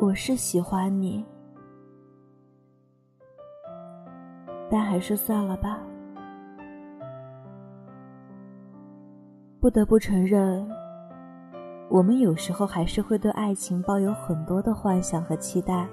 [0.00, 1.24] 我是喜欢你，
[4.70, 5.80] 但还是算了吧。
[9.58, 10.64] 不得不承认，
[11.90, 15.84] 我们有时候还是会对爱情抱有很多的幻想和期待。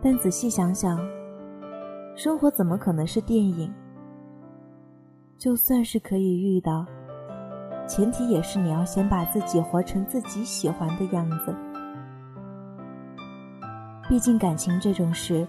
[0.00, 0.98] 但仔细想想，
[2.16, 3.70] 生活怎么可能是电影？
[5.36, 6.86] 就算是可以遇到，
[7.90, 11.52] 前提也是你要先把自己活成自己喜欢的样子。
[14.08, 15.44] 毕竟感情这种事，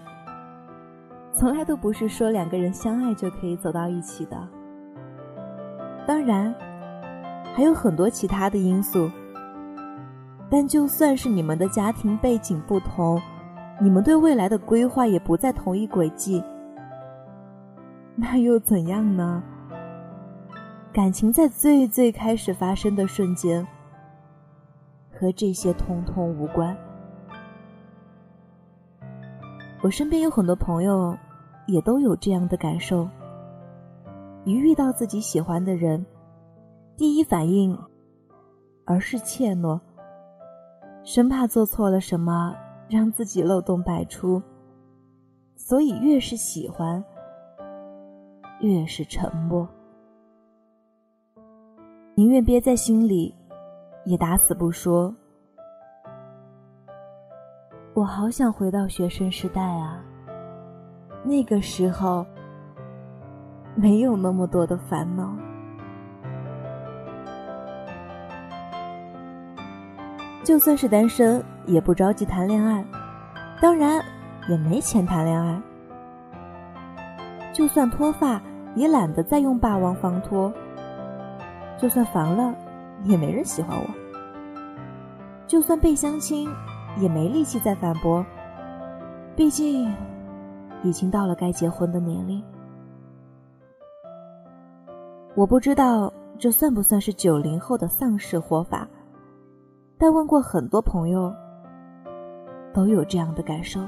[1.32, 4.36] 从来都不是说两个人相爱就可以走到一起的。
[6.04, 6.52] 当然，
[7.54, 9.08] 还有很多其他的因素。
[10.50, 13.22] 但就算是你们的家庭背景不同，
[13.80, 16.42] 你们对未来的规划也不在同一轨迹，
[18.16, 19.40] 那又怎样呢？
[20.92, 23.66] 感情在最最开始发生的瞬间，
[25.10, 26.76] 和这些通通无关。
[29.82, 31.16] 我身边有很多朋友，
[31.66, 33.08] 也都有这样的感受。
[34.44, 36.04] 一遇到自己喜欢的人，
[36.96, 37.78] 第一反应，
[38.84, 39.80] 而是怯懦，
[41.04, 42.54] 生怕做错了什么。
[42.88, 44.42] 让自己漏洞百出，
[45.56, 47.02] 所以越是喜欢，
[48.60, 49.66] 越是沉默，
[52.14, 53.34] 宁愿憋在心里，
[54.04, 55.14] 也打死不说。
[57.94, 60.02] 我好想回到学生时代啊，
[61.24, 62.24] 那个时候
[63.74, 65.34] 没有那么多的烦恼，
[70.42, 71.42] 就算是单身。
[71.64, 72.84] 也不着急谈恋爱，
[73.60, 74.02] 当然
[74.48, 75.62] 也没钱谈恋爱。
[77.52, 78.42] 就算脱发，
[78.74, 80.52] 也懒得再用霸王防脱。
[81.82, 82.54] 就算烦了，
[83.02, 83.84] 也没人喜欢我。
[85.48, 86.48] 就算被相亲，
[86.96, 88.24] 也没力气再反驳。
[89.34, 89.92] 毕竟，
[90.84, 92.40] 已经到了该结婚的年龄。
[95.34, 98.86] 我不知道这算不算是九零后的丧尸活法，
[99.98, 101.34] 但问过很多朋友。
[102.72, 103.80] 都有这样的感受。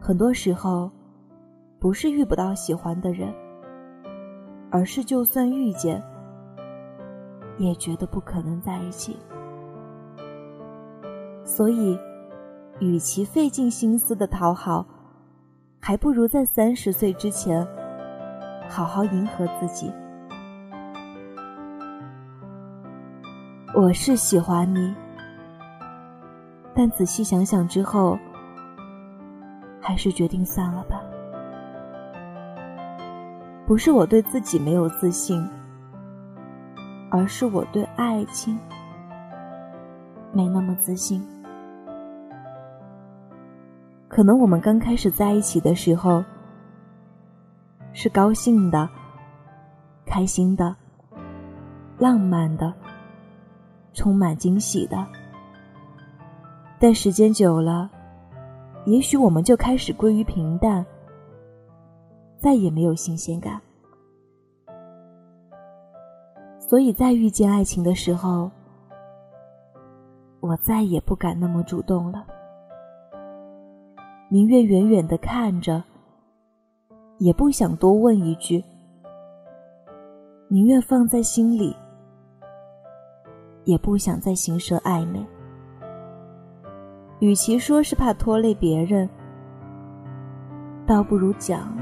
[0.00, 0.90] 很多时候，
[1.78, 3.32] 不是遇不到喜欢的人，
[4.72, 6.02] 而是就算遇见，
[7.58, 9.18] 也觉得不可能在一起。
[11.44, 11.98] 所以，
[12.80, 14.86] 与其费尽心思的讨好，
[15.78, 17.66] 还不如在三十岁之前，
[18.66, 19.92] 好好迎合自己。
[23.74, 24.94] 我是喜欢你。
[26.74, 28.18] 但仔细想想之后，
[29.82, 31.01] 还是决定算了吧。
[33.72, 35.42] 不是我对自己没有自信，
[37.10, 38.58] 而是我对爱情
[40.30, 41.26] 没那么自信。
[44.08, 46.22] 可能我们刚开始在一起的时候，
[47.94, 48.86] 是高兴的、
[50.04, 50.76] 开心的、
[51.96, 52.74] 浪漫的、
[53.94, 55.02] 充满惊喜的。
[56.78, 57.90] 但时间久了，
[58.84, 60.84] 也许我们就开始归于平淡，
[62.42, 63.60] 再也没有新鲜感。
[66.58, 68.50] 所以在遇见爱情的时候，
[70.40, 72.26] 我再也不敢那么主动了，
[74.28, 75.84] 宁愿远远的看着，
[77.18, 78.64] 也不想多问一句，
[80.48, 81.76] 宁愿放在心里，
[83.62, 85.24] 也不想再行涉暧昧。
[87.20, 89.08] 与其说是怕拖累别人，
[90.84, 91.72] 倒不如讲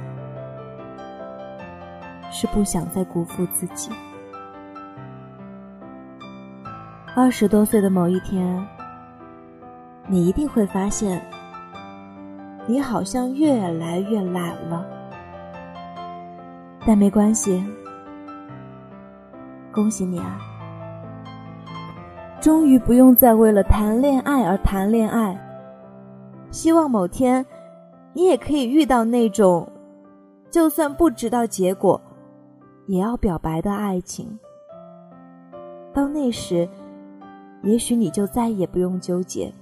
[2.30, 3.90] 是不想再辜负自己。
[7.14, 8.66] 二十多岁的某一天，
[10.06, 11.20] 你一定会发现，
[12.66, 14.86] 你好像越来越懒了。
[16.86, 17.62] 但没关系，
[19.72, 20.38] 恭喜你啊！
[22.40, 25.38] 终于不用再为了谈恋爱而谈恋爱。
[26.50, 27.44] 希望某天，
[28.14, 29.70] 你也可以遇到那种，
[30.50, 32.00] 就算不知道结果，
[32.90, 34.36] 也要表白的爱情。
[35.94, 36.68] 到那时，
[37.62, 39.52] 也许你就再也不用纠结，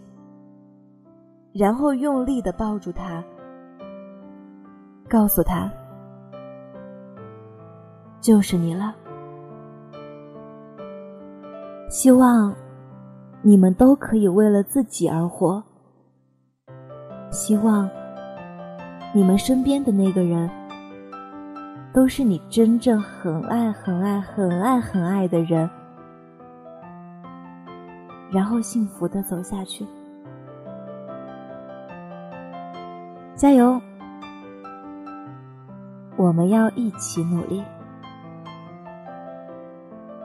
[1.53, 3.23] 然后用力的抱住他，
[5.07, 5.71] 告诉他，
[8.19, 8.97] 就是你了。
[11.91, 12.55] 希望。
[13.41, 15.63] 你们都可以为了自己而活。
[17.31, 17.89] 希望
[19.15, 20.51] 你们身边的那个人，
[21.99, 25.69] 都是你真正很爱、很爱、很爱、很爱的人。
[28.31, 29.85] 然后幸福的走下去。
[33.35, 33.81] 加油！
[36.17, 37.65] 我们要一起努力。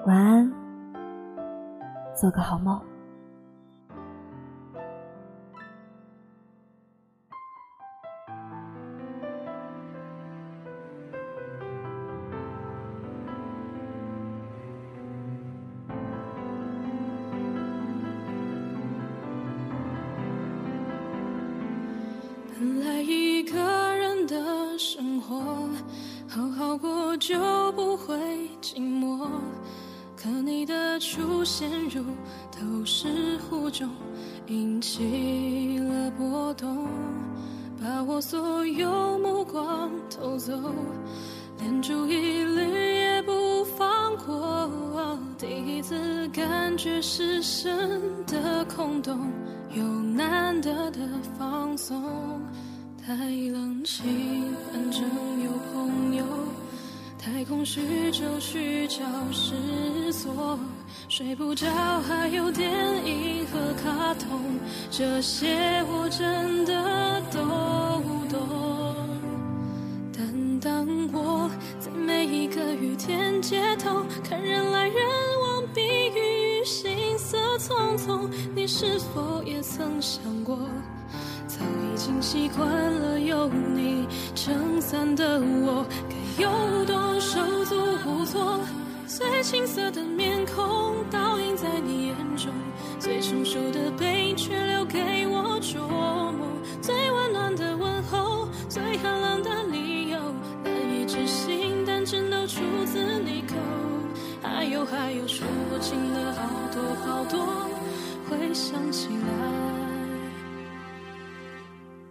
[0.06, 0.54] 晚安，
[2.14, 2.80] 做个好梦。
[22.56, 23.58] 本来一个
[23.96, 25.68] 人的生活，
[26.28, 27.36] 好好过就
[27.72, 28.16] 不会
[28.62, 29.28] 寂寞。
[30.16, 32.04] 可你的出现如
[32.52, 33.90] 投石湖中，
[34.48, 36.88] 引起了波动，
[37.82, 40.54] 把我所有目光偷走，
[41.60, 42.62] 连注意力
[43.00, 44.70] 也不放过。
[45.40, 49.28] 第一次感觉失神的空洞。
[49.76, 51.00] 有难得的
[51.38, 52.42] 放松，
[53.04, 53.14] 太
[53.52, 54.04] 冷清，
[54.72, 55.02] 反正
[55.44, 56.24] 有朋友；
[57.18, 60.60] 太空虚，就去找失所。
[61.10, 61.66] 睡不着，
[62.08, 62.72] 还有电
[63.06, 64.40] 影和卡通，
[64.92, 67.40] 这些我真的都
[68.30, 68.96] 懂。
[70.16, 71.50] 但当我
[71.80, 74.96] 在每一个雨天街头，看人来人，
[77.94, 80.58] 匆匆，你是否也曾想过，
[81.48, 87.76] 早已经习惯了有你撑伞的我，该有多手足
[88.08, 88.60] 无措？
[89.06, 92.52] 最青涩的面孔倒映在你眼中，
[93.00, 95.78] 最成熟的背影却留给我琢
[108.84, 109.28] 回想起来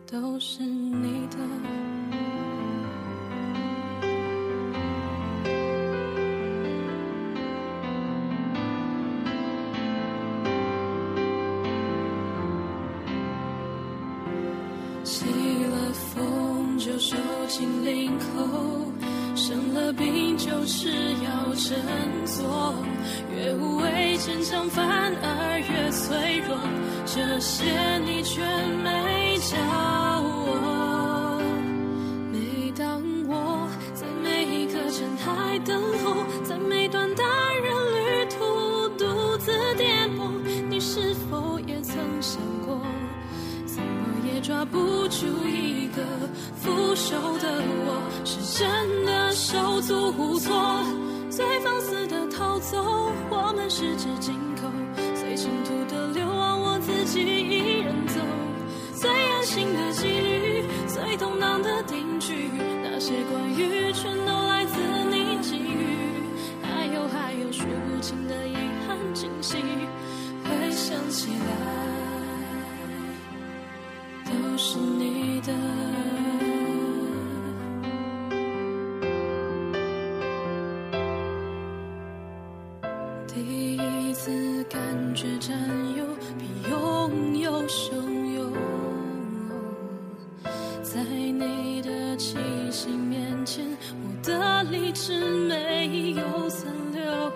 [0.07, 1.37] 都是你的。
[15.05, 15.27] 起
[15.67, 17.17] 了风就收
[17.49, 18.25] 紧领口，
[19.35, 20.89] 生了病就吃
[21.25, 21.32] 药
[21.73, 21.81] 振
[22.27, 22.75] 作，
[23.35, 24.85] 越无畏坚强反
[25.23, 26.55] 而越脆弱，
[27.07, 28.45] 这些你全
[28.85, 29.57] 没教
[30.21, 31.41] 我。
[32.31, 36.15] 每当我在每一个站台等候，
[36.45, 37.27] 在每段单
[37.63, 40.31] 人旅途独自颠簸，
[40.69, 42.79] 你是否也曾想过？
[43.65, 46.03] 怎么也抓不住一个
[46.55, 50.53] 腐朽的我，是真的手足无措。
[51.35, 52.77] 最放肆的逃走，
[53.31, 54.69] 我们十指紧扣；
[55.19, 58.21] 最尘土的流亡，我自己一人走。
[58.95, 62.51] 最安心的几率，最动荡的定局，
[62.85, 64.77] 那些关于全都来自
[65.11, 65.97] 你给予。
[66.61, 68.55] 还有还有数不清的遗
[68.87, 69.57] 憾惊喜，
[70.45, 71.57] 回想起来。
[74.27, 76.12] 都是你的。
[83.35, 84.81] 第一次感
[85.15, 85.57] 觉占
[85.97, 86.05] 有
[86.39, 87.53] 比拥有。
[87.69, 87.95] 汹
[88.35, 88.53] 涌，
[90.83, 92.37] 在你的气
[92.71, 93.65] 息面前，
[94.03, 97.33] 我的理智没有残留。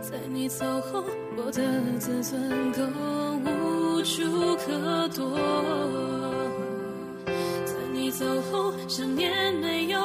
[0.00, 1.04] 在你走后，
[1.36, 1.62] 我的
[1.98, 2.90] 自尊更
[3.44, 5.38] 无处可躲。
[7.26, 9.99] 在你走后，想念没有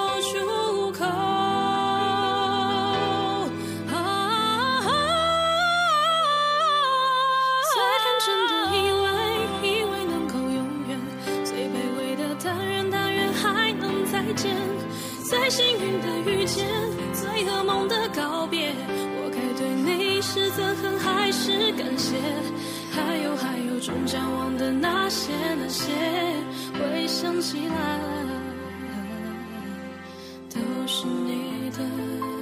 [15.55, 16.67] 幸运的遇见，
[17.13, 18.74] 最噩梦的告别。
[19.24, 22.17] 我该对你是憎恨还是感谢？
[22.91, 25.93] 还有还有，终将忘的那些那些，
[26.74, 28.00] 回想起来，
[30.50, 32.34] 都是你的。